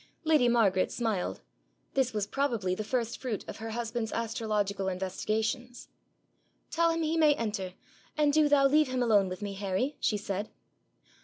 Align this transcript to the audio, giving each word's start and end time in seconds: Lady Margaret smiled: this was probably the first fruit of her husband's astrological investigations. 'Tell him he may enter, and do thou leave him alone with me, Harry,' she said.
Lady 0.23 0.47
Margaret 0.49 0.91
smiled: 0.91 1.41
this 1.93 2.11
was 2.11 2.25
probably 2.25 2.73
the 2.73 2.83
first 2.83 3.19
fruit 3.21 3.45
of 3.47 3.57
her 3.57 3.69
husband's 3.69 4.11
astrological 4.11 4.87
investigations. 4.87 5.89
'Tell 6.71 6.89
him 6.89 7.03
he 7.03 7.17
may 7.17 7.35
enter, 7.35 7.73
and 8.17 8.33
do 8.33 8.49
thou 8.49 8.65
leave 8.67 8.87
him 8.87 9.03
alone 9.03 9.29
with 9.29 9.43
me, 9.43 9.53
Harry,' 9.53 9.97
she 9.99 10.17
said. 10.17 10.49